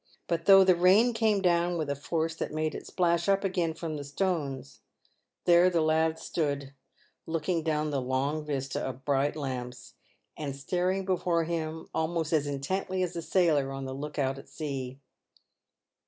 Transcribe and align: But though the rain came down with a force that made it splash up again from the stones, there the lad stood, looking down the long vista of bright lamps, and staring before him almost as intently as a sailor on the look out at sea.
But 0.27 0.45
though 0.45 0.63
the 0.63 0.73
rain 0.75 1.13
came 1.13 1.43
down 1.43 1.77
with 1.77 1.87
a 1.87 1.95
force 1.95 2.33
that 2.33 2.51
made 2.51 2.73
it 2.73 2.87
splash 2.87 3.29
up 3.29 3.43
again 3.43 3.75
from 3.75 3.97
the 3.97 4.03
stones, 4.03 4.79
there 5.45 5.69
the 5.69 5.79
lad 5.79 6.17
stood, 6.17 6.73
looking 7.27 7.61
down 7.61 7.91
the 7.91 8.01
long 8.01 8.43
vista 8.43 8.81
of 8.81 9.05
bright 9.05 9.35
lamps, 9.35 9.93
and 10.35 10.55
staring 10.55 11.05
before 11.05 11.43
him 11.43 11.87
almost 11.93 12.33
as 12.33 12.47
intently 12.47 13.03
as 13.03 13.15
a 13.15 13.21
sailor 13.21 13.71
on 13.71 13.85
the 13.85 13.93
look 13.93 14.17
out 14.17 14.39
at 14.39 14.49
sea. 14.49 14.99